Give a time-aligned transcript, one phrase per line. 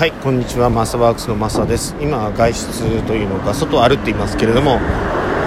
[0.00, 0.70] はいこんにちは。
[0.70, 1.94] マサワークスのマサです。
[2.00, 4.78] 今外出というのか外を歩いていますけれども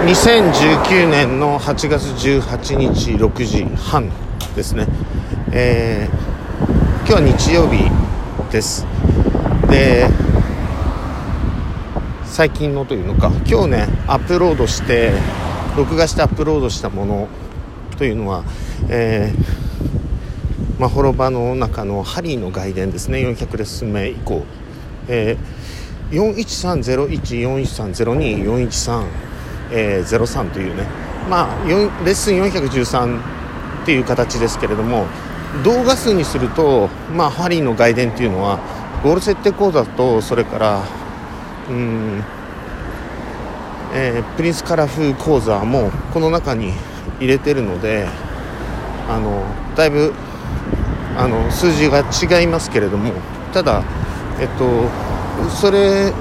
[0.06, 4.12] 2019年の8月18日6時半
[4.54, 4.86] ですね、
[5.50, 7.90] えー、今日は日曜日
[8.52, 8.86] です。
[9.68, 10.08] で
[12.24, 15.10] 最近のというのか今日ねアップロードして
[15.76, 17.28] 録画してアップロードしたもの
[17.98, 18.44] というのは、
[18.88, 19.63] えー、
[20.78, 23.18] まあ、滅場の中のハリーの外伝ですね。
[23.18, 24.42] 400レッスン目以降、
[25.08, 29.06] えー、4130141302413、
[29.72, 30.86] えー、03というね。
[31.28, 33.20] まあレッスン413
[33.82, 35.06] っていう形ですけれども
[35.62, 38.58] 動画数にすると、まあ、ハリーの外伝っていうのは
[39.02, 40.82] ゴール設定講座とそれから
[41.68, 42.22] うん
[43.96, 46.72] えー、プリンスカラフ講座もこの中に
[47.20, 48.08] 入れてるので
[49.08, 49.44] あの
[49.76, 50.12] だいぶ
[51.16, 53.12] あの数字が違いますけれども
[53.52, 53.82] ただ
[54.40, 54.88] えっと
[55.50, 56.12] それ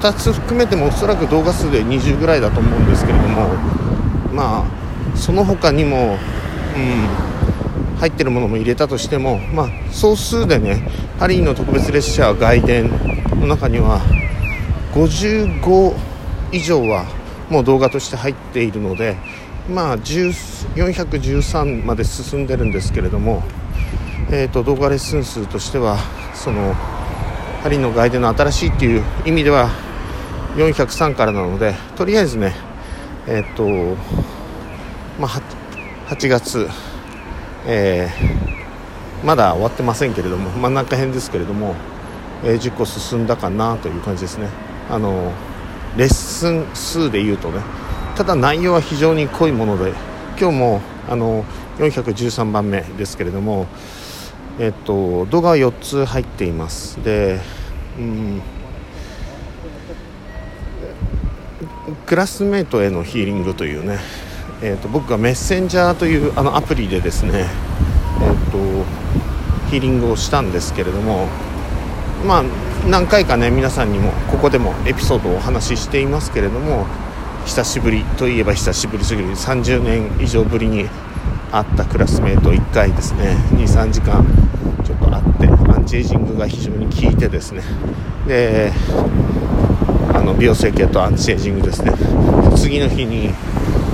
[0.00, 3.48] 2つ含めてもおそらく動画数で20ぐらいだと思うんですけれども
[4.32, 6.16] まあその他にも、
[6.76, 12.88] うん、入ってるものも入れたとしても、まあ、総数でねハリの特別列車外伝
[13.40, 14.00] の中には
[14.92, 15.94] 55
[16.52, 17.04] 以上は
[17.50, 19.16] もう動画として入っているので
[19.68, 23.42] まあ413まで進んでるんですけれども、
[24.30, 25.96] えーと、動画レッスン数としては
[26.34, 26.74] その
[27.62, 29.70] 針の外伝の新しいっていう意味では
[30.56, 32.54] 403からなのでとりあえずね
[33.26, 33.96] えっ、ー、と
[35.18, 35.28] まあ
[36.08, 36.68] 8, 8月、
[37.66, 41.74] えー、まだ終わってませんけれども真ん中辺ですけれども、
[42.44, 44.48] えー、10個進んだかなという感じですね。
[44.90, 45.32] あの
[45.96, 47.62] レッスン数でいうとね
[48.14, 49.94] ただ内容は非常に濃いもので
[50.38, 51.44] 今日もあの
[51.78, 53.66] 413番目ですけれども、
[54.60, 57.02] えっと、動画4つ入っています。
[57.04, 57.40] で、
[57.98, 58.42] うん、
[62.06, 63.98] クラスメートへのヒーリングというね、
[64.62, 67.46] えっと、僕がメッセンジャーというあのアプリでですね、
[68.20, 68.58] えっと、
[69.70, 71.28] ヒーリングをしたんですけれども
[72.26, 72.44] まあ
[72.88, 76.86] 何回かね皆さんにもここでもエピソードをお話ししていますけれども
[77.46, 79.28] 久しぶりといえば久しぶりすぎる。
[79.30, 80.88] 30年以上ぶりに
[81.50, 84.24] 会ったクラスメート1回ですね23時間
[84.84, 87.62] ちょっと会ってアンチエイジングが非常に効いてですね
[88.26, 88.72] で
[90.14, 91.92] あの美容整形とアンチエイジングですね。
[92.56, 93.30] 次の日に、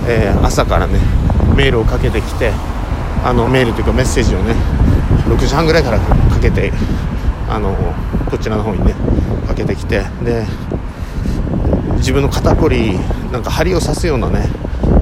[0.09, 0.99] えー、朝からね
[1.57, 2.51] メールをかけてきて
[3.25, 4.55] あのメールというかメッセージをね
[5.29, 6.73] 6時半ぐらいからかけて
[7.49, 7.75] あの
[8.31, 8.95] こちらの方にね
[9.47, 10.45] かけてきてで
[11.97, 12.99] 自分の肩こり
[13.33, 14.49] なんか針を刺すようなね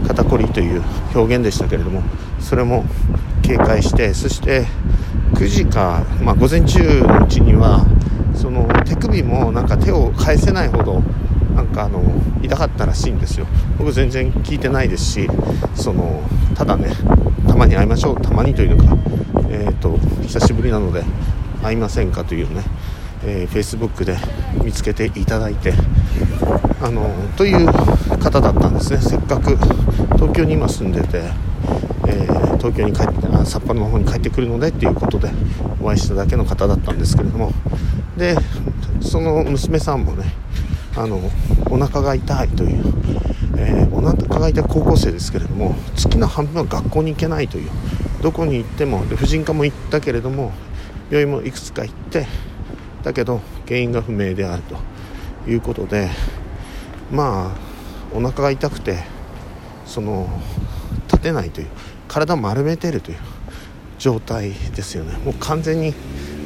[0.06, 0.82] 肩こりという
[1.14, 2.02] 表現でしたけれども
[2.40, 2.84] それも
[3.42, 4.66] 警戒してそして
[5.34, 7.84] 9時か、まあ、午前中のうちには
[8.34, 11.02] その手首もなんか手を返せないほど
[11.54, 12.02] なんかあの
[12.42, 13.46] 痛かったらしいんですよ。
[13.78, 15.28] 僕全然聞いてないですし
[15.74, 16.22] その
[16.54, 16.90] ただね
[17.46, 18.96] たまに会いましょうたまにというか
[19.50, 21.04] えっ、ー、と久しぶりなので
[21.62, 22.62] 会いませんかというね、
[23.24, 24.16] えー、Facebook で
[24.64, 25.72] 見つけていただいて
[26.80, 27.66] あのという
[28.18, 28.98] 方だったんですね。
[28.98, 29.56] せっかく
[30.14, 31.22] 東京に今住んでて、
[32.08, 35.30] えー、東京に帰ってあ札幌の方に帰ってくるのでっていうことで
[35.80, 37.52] お会いしただけの方だったんですけれども。
[38.16, 38.36] で
[39.00, 40.32] その娘さんもね
[40.96, 41.18] あの
[41.70, 42.84] お腹が痛いという、
[43.56, 47.70] えー、お腹が痛い高校生ですけれども月の半分は学校に行けないという
[48.22, 50.52] どこに行っても婦人科も行ったけれども
[51.10, 52.26] 病院もいくつか行って
[53.02, 56.08] だけど原因が不明であるということで
[57.10, 58.98] まあお腹が痛くて
[59.86, 60.28] その
[61.08, 61.68] 立てないという
[62.08, 63.18] 体を丸めているという
[63.98, 65.16] 状態ですよね。
[65.24, 65.94] もう完全に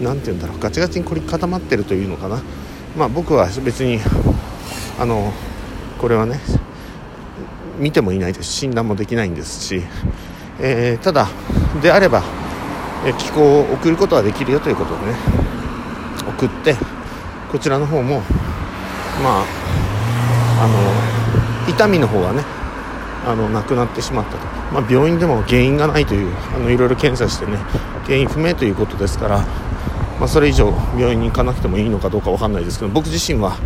[0.03, 2.43] 何て言うんだろうガチガチに凝り固まってるというのかな。
[2.97, 3.99] まあ僕は別に
[4.99, 5.33] あの
[5.99, 6.41] これはね
[7.78, 9.83] 見てもいないです診断もできないんですし、
[10.61, 11.28] えー、ただ
[11.83, 12.23] であれば
[13.19, 15.45] 気候を送ることはできるよということでね。
[16.37, 16.77] 送って
[17.50, 18.21] こちらの方も
[19.23, 19.47] まあ
[20.61, 22.44] あの痛みの方はね
[23.25, 27.59] あのなくなってしまったと、まあ、病院でも原因がないというあのいろいろ検査してね
[28.05, 29.38] 原因不明ということですから、
[30.21, 33.56] まあ、それ以上病院に行かなくてもいいのかどうか分かんないですけど僕自身は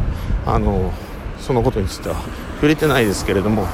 [0.47, 0.93] あの
[1.39, 2.17] そのことについては
[2.57, 3.67] 触れてないですけれども、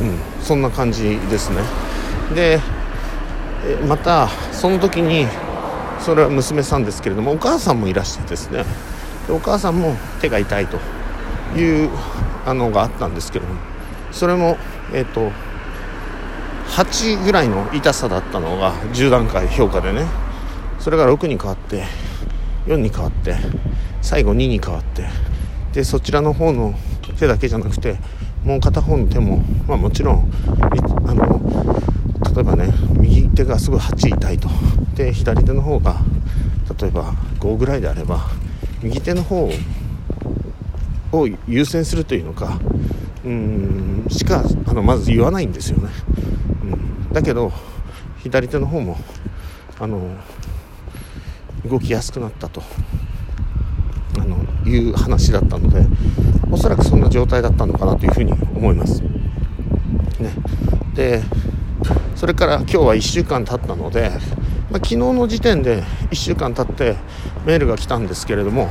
[0.00, 1.62] うん、そんな感じですね。
[2.34, 2.60] で
[3.86, 5.26] またその時に
[6.04, 8.64] それは娘さんですけれどもお母さんもいらしてですね
[9.30, 10.78] お母さんも手が痛いと
[11.56, 11.90] いう
[12.44, 13.60] あのがあったんですけれども
[14.10, 14.56] それも
[14.92, 15.30] えっ、ー、と
[16.72, 20.06] 8ぐらいの痛さだったのが10段階評価でね
[20.80, 21.84] それが6に変わって
[22.66, 23.36] 4に変わって
[24.00, 25.06] 最後2に変わって
[25.72, 26.74] でそちらの方の
[27.18, 27.96] 手だけじゃなくて
[28.44, 29.38] もう片方の手も、
[29.68, 30.32] まあ、もちろん
[31.06, 31.40] あの
[32.34, 34.48] 例えばね右手がすごい8痛いと。
[34.94, 35.96] で左手の方が
[36.80, 38.28] 例えば5ぐらいであれば
[38.82, 39.50] 右手の方
[41.12, 42.58] を優先するというのか
[43.24, 45.90] うんしかあのまず言わないんですよね、
[46.62, 46.66] う
[47.10, 47.52] ん、だけど
[48.18, 48.96] 左手の方も
[49.78, 50.16] あの
[51.64, 52.62] 動きやすくなったと
[54.18, 54.36] あの
[54.68, 55.86] いう話だったので
[56.50, 59.00] おそらくそんな状態だったのかなというふうに思います。
[59.00, 59.08] ね、
[60.94, 61.22] で
[62.14, 64.12] それから今日は1週間経ったので、
[64.72, 66.96] まあ、昨日の時点で1週間経って
[67.44, 68.70] メールが来たんですけれども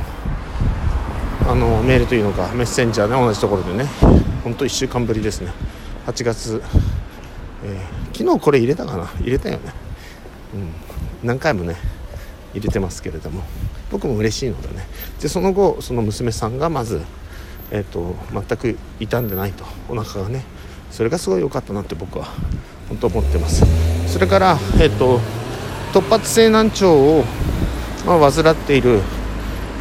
[1.48, 3.84] あのメールというのかメッセンジャーで同じところでね
[4.42, 5.52] 本当1週間ぶりですね。
[6.06, 6.60] 8月、
[7.64, 9.06] えー、昨日これ入れたかな？
[9.20, 9.72] 入れたよね、
[10.54, 10.72] うん、
[11.22, 11.76] 何回もね
[12.52, 13.42] 入れてますけれども。
[13.92, 14.86] 僕も嬉しいのでね。
[15.20, 17.02] でその後その娘さんがまず、
[17.70, 19.64] えーと、全く傷んでないと。
[19.88, 20.44] お腹がね
[20.90, 22.26] それがすごい良かったなって僕は
[22.88, 23.64] 本当思ってます。
[24.10, 25.20] それから、えーと、
[25.92, 27.24] 突発性難聴を、
[28.06, 29.00] まあ、患っている、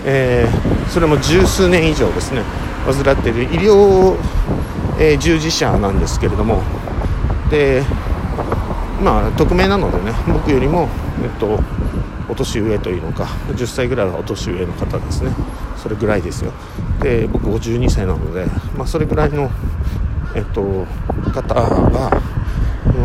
[0.05, 2.43] えー、それも十数年以上ですね
[2.85, 4.17] 患っている医療、
[4.99, 6.61] えー、従事者なんですけれども
[7.49, 7.83] で
[9.01, 10.89] まあ匿名なのでね僕よりも、
[11.23, 11.59] えっと、
[12.29, 15.31] お年上というのか10歳ぐらいはお年上の方ですね
[15.77, 16.51] それぐらいですよ。
[17.01, 18.45] で僕52歳なので、
[18.77, 19.49] まあ、それぐらいの、
[20.35, 20.85] えっと、
[21.33, 22.21] 方が、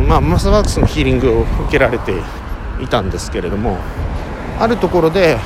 [0.06, 2.12] まあ、マスワークスのヒーリングを受けられて
[2.80, 3.78] いたんですけれども
[4.58, 5.38] あるところで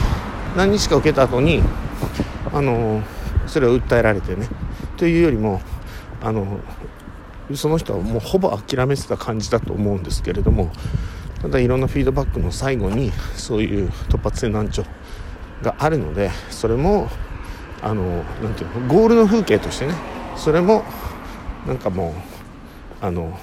[0.57, 1.63] 何日か受けた後に
[2.53, 3.03] あの
[3.47, 4.49] それを訴えられてね
[4.97, 5.61] というよりも
[6.21, 6.61] あの
[7.55, 10.71] その人はもうほぼ諦めてた感じだと思うんですけれども
[11.43, 14.85] ただいろんなフィードバックの最後にそういう突発性難聴
[15.63, 17.09] があるのでそれも
[17.83, 19.95] あのなていうのゴールの風景としてね
[20.37, 20.85] それも
[21.67, 23.39] なんかもうあの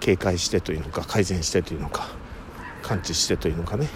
[0.00, 2.08] 警戒してというのか改善してというのか
[2.84, 3.88] 感知してというのかね。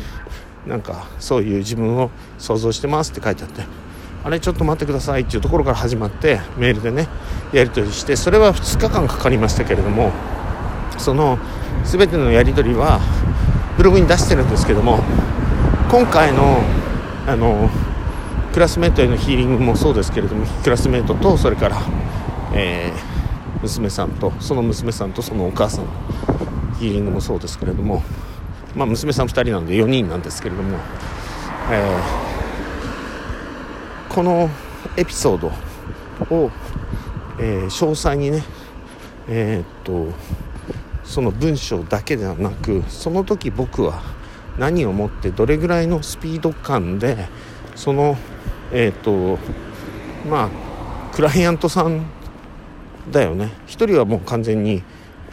[0.67, 3.63] なんかそういう自分を想像してますって書いてあって。
[4.25, 7.09] あれちょっと待ってくださいっていうところから始まってメールでね
[7.53, 10.13] やり取りしてそれは2日間かかりましたけれども
[10.99, 11.39] その
[11.85, 13.01] 全てのやり取りは
[13.77, 14.99] ブログに出してるんですけども
[15.91, 16.61] 今回の
[17.27, 17.71] あの
[18.53, 21.81] クラスメートへのヒーリングもそうですけれどもクラスメートとそれから、
[22.55, 25.93] えー、娘さんとその娘さんとそのお母さんの
[26.81, 28.03] ヒーリングもそうですけれども、
[28.75, 30.79] まあ、娘さん2人なんで4人なんですけれども、
[31.71, 34.51] えー、この
[34.97, 35.49] エピソード
[36.35, 36.51] を、
[37.39, 38.43] えー、詳細にね
[39.29, 40.13] えー、っと
[41.05, 44.03] その文章だけではなくその時僕は
[44.59, 47.29] 何をもってどれぐらいのスピード感で
[47.75, 48.17] その
[48.73, 49.39] えっ、と
[50.29, 50.49] まあ
[51.15, 52.07] クライアントさん
[53.11, 53.53] だよね。
[53.67, 54.83] 1人はもう完全に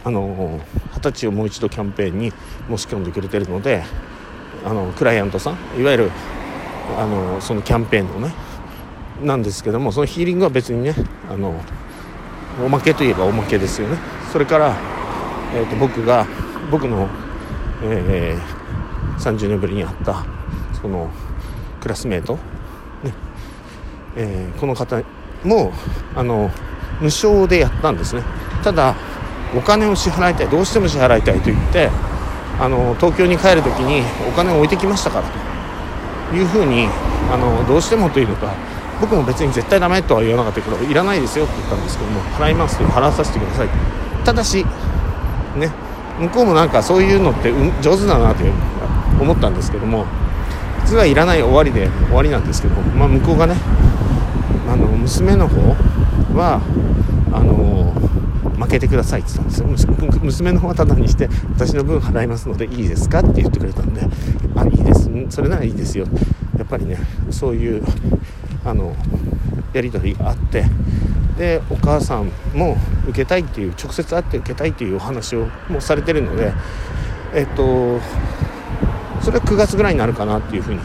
[0.06, 0.62] あの
[0.94, 2.32] 二十歳をもう一度キャンペーンに
[2.70, 3.84] 申し込んでくれてるので
[4.64, 6.12] あのクライアントさんいわゆる
[6.98, 8.34] あのそのキャンペーンのね
[9.22, 10.96] なんですけどもそのヒーリングは別にね
[11.30, 11.60] あの
[12.64, 13.98] おまけといえばおまけですよね。
[14.32, 14.78] それから
[15.56, 16.28] えーと、僕が
[16.70, 17.08] 僕の、
[17.82, 20.26] えー、30年ぶりに会った
[20.82, 21.10] その
[21.80, 22.42] クラスメート、ね
[24.18, 25.02] えー、この方
[25.46, 25.72] も
[26.14, 26.52] あの
[27.00, 28.24] 無償でやったんですね。
[28.64, 28.96] ただ
[29.56, 31.90] お金を支払いたいどうしても支払いたいと言って
[32.60, 35.46] あの東京に帰る時にお金を置いてきましたからと。
[36.34, 36.88] いうふうに
[37.32, 38.54] あのどうしてもというのか
[39.00, 43.70] 僕も別に絶対ダメとは言わなかったけどいらないですよって言ったんですけども払いますと払わさせてください。
[44.24, 44.66] ただし
[45.56, 45.72] ね
[46.20, 48.44] 向こうもなんかそういうのって、上手だなって
[49.20, 50.06] 思ったんですけども
[50.80, 53.56] 普通はいらない終わりで終わりなんですけど、まあ、向こうがね
[54.70, 55.60] あの娘の方
[56.34, 56.62] は
[57.34, 57.94] あの
[58.58, 59.94] 負けてくださいって言ったんですよ。
[60.22, 63.20] 娘の方はただにして私の分払いますのでいいですか？
[63.20, 64.02] って言ってくれたんで
[64.56, 65.10] あいいです。
[65.30, 66.08] それならいいですよ。
[66.58, 66.98] やっぱりね
[67.32, 67.84] そういう
[68.64, 68.96] あの
[69.74, 70.66] やり取りがあって
[71.38, 76.54] でお母さんも受けたいっていう直接会って受けたいっていうお話をもうされてるので
[77.34, 78.00] えっと
[79.22, 80.80] それは9月ぐらいになるかなっていうふうに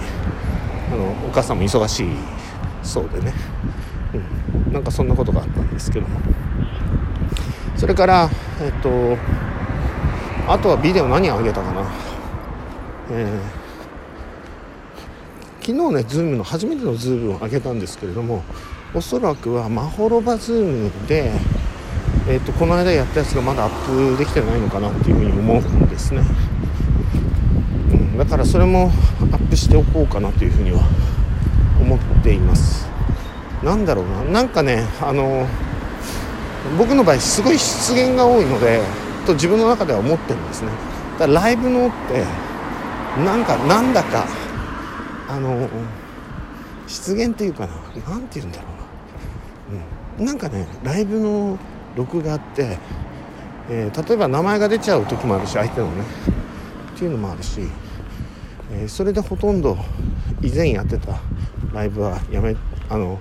[0.93, 2.09] あのお母さんも忙しい
[2.83, 3.33] そうでね、
[4.67, 6.21] うん、なんかそんなことがあったんですけども。
[7.81, 8.29] それから
[8.61, 9.17] えっと
[10.47, 11.91] あとはビデオ何あげたかな。
[13.11, 18.45] えー、昨日ね Zoom の初めての Zoom を上げたんですけれども
[18.95, 21.33] おそらくはまほろば Zoom で、
[22.29, 26.23] えーと、この間やったやつがまだアップできてないのかなっていうふうに思うんですね、
[27.93, 28.93] うん、だからそれも
[29.33, 30.83] アップしておこうかなというふうには
[31.81, 32.87] 思っています。
[33.65, 34.23] なんだろうな。
[34.25, 35.47] なんかねあの
[36.79, 38.81] 僕の場合すごい失言が多いので
[39.27, 40.71] と自分の中では思ってるんですね。
[41.19, 42.25] だからライブのって
[43.25, 44.27] なんかなんだか
[45.29, 45.69] あの
[46.87, 47.75] 失言っていうかな
[48.09, 48.65] 何て言うんだろ
[49.71, 51.59] うな、うん、なんかねライブの
[51.97, 52.79] 録画って、
[53.69, 56.05] えー、例えば名前が出ちゃう時もあるし相手のね。
[56.95, 57.63] っていうのもあるし、
[58.71, 59.79] えー、それでほとんど
[60.43, 61.19] 以前やってた
[61.73, 62.55] ライブはやめ
[62.91, 63.19] あの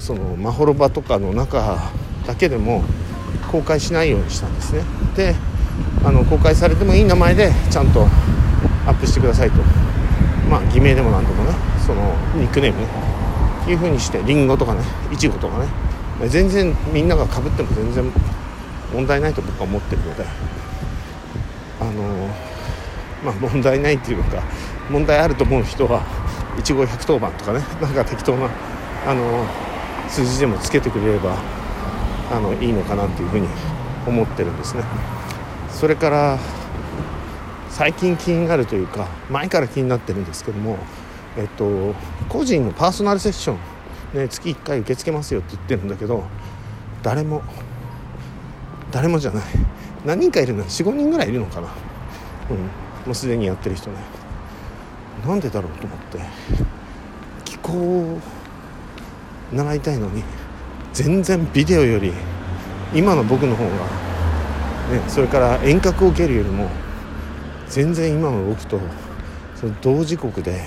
[0.00, 1.78] そのまほろばとかの中
[2.26, 2.82] だけでも
[3.50, 4.82] 公開しないようにしたんですね。
[5.16, 5.34] で
[6.04, 8.02] あの公開されてもいい名前でちゃんと
[8.86, 9.56] アップしてくださいと。
[10.50, 11.52] まあ偽名でも何でもね
[11.86, 12.86] そのニックネームね。
[13.66, 15.66] いう風にしてリンゴとかねイチゴとかね。
[16.28, 18.04] 全然みんながかぶっても全然
[18.92, 20.24] 問題ないと僕は思ってるので。
[21.80, 21.92] あの
[23.24, 24.42] まあ問題ないっていうか
[24.90, 26.02] 問題あると思う人は
[26.56, 28.48] 1号110番とかねなんか適当な
[29.06, 29.46] あの
[30.08, 31.36] 数字でもつけてくれれば
[32.36, 33.48] あのいいのかなっていうふうに
[34.06, 34.82] 思ってるんですね。
[35.70, 36.38] それから
[37.68, 40.78] 最近気になるというか前から気になってるんですけども
[41.36, 41.94] えっと
[42.28, 43.56] 個人のパーソナルセッショ
[44.14, 46.24] ン、ね、月1回受け付けますよって言ってるんだけど
[47.02, 47.42] 誰も
[48.90, 49.44] 誰もじゃない。
[50.04, 51.68] 何人かいるの45人ぐらいいるのかな。
[52.50, 52.56] うん。
[53.06, 53.96] もうすでにやってる人ね。
[55.26, 56.18] なんでだろうと思って
[57.44, 58.20] 気候を
[59.52, 60.22] 習いたいのに
[60.94, 62.12] 全然ビデオより
[62.94, 66.70] 今の僕の方が、ね、それから遠隔を受けるよりも
[67.68, 68.78] 全然今の僕と
[69.56, 70.62] その同時刻で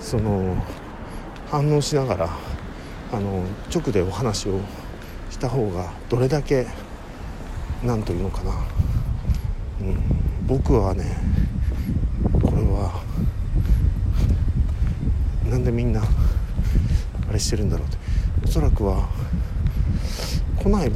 [0.00, 0.60] その
[1.52, 2.28] 反応しながら
[3.12, 4.58] あの直でお話を
[5.30, 6.66] した方がどれだけ
[7.84, 8.52] 何というのかな、
[9.82, 9.98] うん、
[10.48, 11.16] 僕はね
[12.42, 13.00] これは
[15.48, 18.03] なんでみんなあれしてるんだろうって。
[18.54, 19.08] そらくは
[20.62, 20.92] 来ない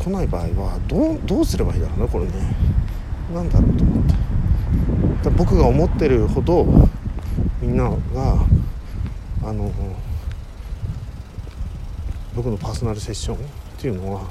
[0.00, 2.32] 来ない場合はどうどうすればいいだろうねこれね。
[3.32, 4.14] 何だろうと思って。
[5.22, 6.66] だ僕が思ってるほど
[7.62, 8.44] みんなが
[9.44, 9.70] あの
[12.34, 13.38] 僕のパーソナルセッションっ
[13.78, 14.22] ていうのは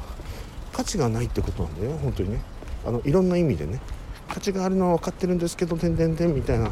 [0.74, 2.42] 価値がないってことなんだよね本当にね。
[2.86, 3.80] あのいろんな意味でね。
[4.28, 6.70] 価値があるのは分かってるんですけど「てんてんてん」みたいな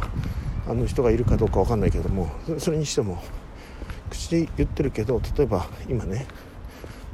[0.68, 3.24] あの人がいるかどうか分かんないけどもそれにしても
[4.10, 6.28] 口で言ってるけど例えば今ね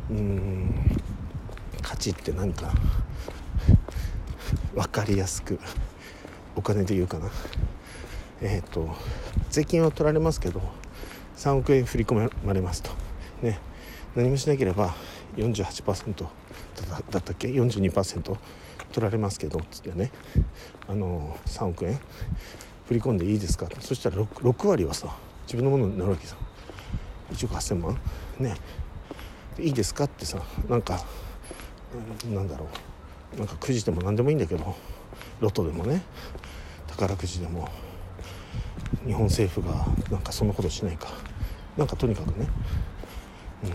[0.10, 0.98] うん
[1.82, 2.72] 価値って何か
[4.74, 5.60] 分かりやすく
[6.56, 7.30] お金で言うかな。
[8.42, 8.90] えっ、ー、と
[9.50, 10.62] 税金は取られますけど
[11.38, 12.92] 3億円振り込まれますと。
[13.42, 13.60] ね。
[14.16, 14.94] 何もしなければ
[15.38, 16.26] 48%
[17.10, 18.38] だったっけ？42%取
[18.98, 20.12] られますけどっつってね。
[20.88, 22.00] あの3億円
[22.88, 23.68] 振り込んでいいですか？
[23.80, 25.16] そしたら 6, 6割はさ
[25.48, 26.36] 自分のものになるわけさ
[27.34, 27.98] 1億8000万？
[28.40, 28.56] ね。
[29.60, 31.04] いいですかってさなんか
[32.26, 32.68] なんだろ
[33.36, 33.38] う。
[33.38, 34.76] なんかくじでも何でもいいんだけど
[35.40, 36.02] ロトでもね。
[36.88, 37.70] 宝くじでも。
[39.06, 41.10] 日本政府がなんかそんなことしないか。
[41.78, 42.48] なんかとにかくね、
[43.64, 43.70] うん、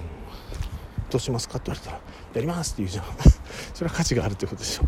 [1.10, 2.00] どうしますかって言われたら
[2.34, 3.04] 「やります」って言うじゃん。
[3.74, 4.84] それは価値があるってことでしょ、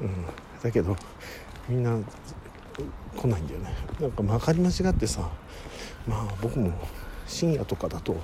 [0.00, 0.26] うん、
[0.62, 0.96] だけど
[1.68, 1.98] みんな
[3.16, 3.74] 来ないんだよね。
[4.00, 5.28] なんかまかり間違ってさ
[6.06, 6.72] まあ僕も
[7.28, 8.16] 深夜とかだと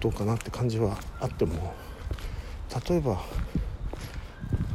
[0.00, 1.72] どうかなって感じはあっても
[2.88, 3.22] 例えば、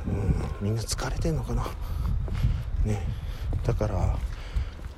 [0.07, 1.67] うん、みんな疲れてんのかな。
[2.85, 3.05] ね。
[3.65, 4.17] だから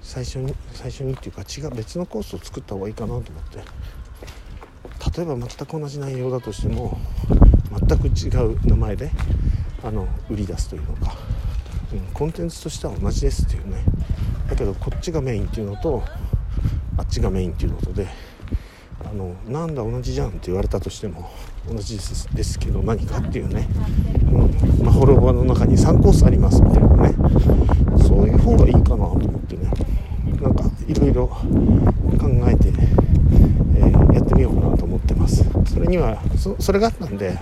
[0.02, 3.64] 最初に最初にっていうか違う別のコースを作った方がいいかなと思って。
[5.18, 6.98] 例えば全く同じ内容だとしても
[7.88, 9.12] 全く違う名前で
[9.84, 11.18] あの売り出すというのか、
[11.92, 13.84] うん、コンテンツとしては同じですっていうね。
[14.48, 16.04] だけどこっちがメインっていうのと
[16.98, 18.08] あっちがメインっていうのとで
[19.06, 21.30] あのなんだ同じじゃんって言われたとしても
[21.68, 23.68] 同じですけど何かっていうね、
[24.32, 24.84] うん。
[24.84, 27.16] まあ、フォロワーの中に3コースありますみたいなね。
[28.08, 29.72] そういう方がいいかなと思ってね。
[30.42, 31.44] なんかいろいろ考
[32.48, 32.70] えて、
[33.76, 35.46] えー、やってみようかなと思ってます。
[35.66, 36.18] それには
[36.60, 37.38] それがあったんで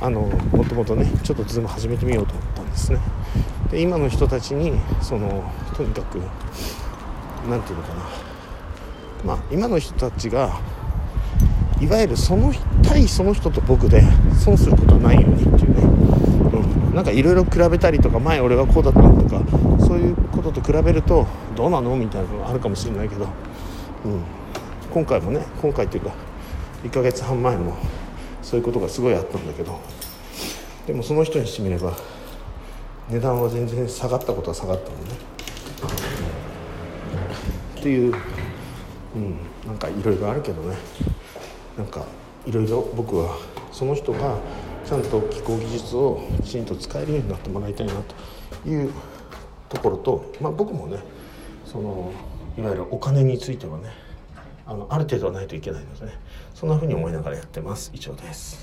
[0.00, 0.22] あの
[0.52, 2.98] もともとねちょっとズーム始めてみようと思ったんですね。
[3.70, 5.44] で今の人たちにその
[5.76, 6.18] とにかく
[7.48, 8.32] 何て言うのかな。
[9.24, 10.58] まあ今の人たちが
[11.82, 14.02] いわゆるその対その人と僕で
[14.38, 19.42] 損することはないようにっていうね、うん、なんかいろいろ比べたりとか前俺はこうだったとか
[19.84, 23.24] そういうことと比べるとどうなのみたいなのがあるかもしれないけど、
[24.04, 24.22] うん、
[24.92, 26.12] 今回もね今回っていうか
[26.84, 27.76] 1ヶ月半前も
[28.42, 29.78] そういうことがすごいあったんだけど。
[30.86, 31.96] でもその人にしてみれば
[33.08, 35.02] 値段は全然下がったことは下がったのね、
[37.78, 38.14] っていう、
[39.14, 39.36] うん、
[39.66, 40.76] なんかいろいろあるけどね。
[41.76, 42.04] なんか
[42.46, 43.36] いろいろ僕は
[43.70, 44.38] その人が
[44.84, 47.94] ちゃんと気候技術をきちんと使えるようになってもらいたいな
[48.62, 48.92] という
[49.68, 50.98] ところと、まあ、僕もね
[51.64, 52.12] その
[52.58, 53.90] いわゆるお金についてはね
[54.66, 56.12] あのある程度はないといけないのでね
[56.54, 58.60] そんなふうに思いながらやってます以上です。